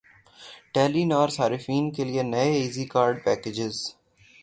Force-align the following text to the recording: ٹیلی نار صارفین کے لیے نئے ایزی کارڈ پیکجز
ٹیلی 0.73 1.03
نار 1.11 1.29
صارفین 1.37 1.91
کے 1.95 2.03
لیے 2.03 2.23
نئے 2.23 2.51
ایزی 2.53 2.85
کارڈ 2.93 3.23
پیکجز 3.25 3.75